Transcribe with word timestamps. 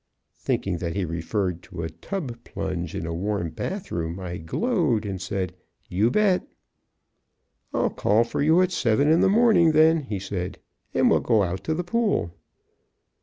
Thinking 0.35 0.79
that 0.79 0.95
he 0.95 1.05
referred 1.05 1.61
to 1.61 1.83
a 1.83 1.89
tub 1.91 2.43
plunge 2.43 2.95
in 2.95 3.05
a 3.05 3.13
warm 3.13 3.51
bathroom, 3.51 4.19
I 4.19 4.37
glowed 4.37 5.05
and 5.05 5.21
said: 5.21 5.53
"You 5.89 6.09
bet." 6.09 6.41
"I'll 7.71 7.91
call 7.91 8.23
for 8.23 8.41
you 8.41 8.63
at 8.63 8.71
seven 8.71 9.07
in 9.07 9.19
the 9.21 9.29
morning, 9.29 9.73
then," 9.73 9.99
he 10.01 10.17
said, 10.17 10.57
"and 10.95 11.11
we'll 11.11 11.19
go 11.19 11.43
out 11.43 11.63
to 11.65 11.75
the 11.75 11.83
pool." 11.83 12.31